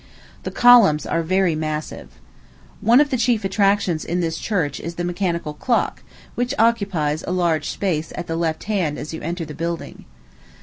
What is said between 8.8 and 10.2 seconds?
as you enter the building.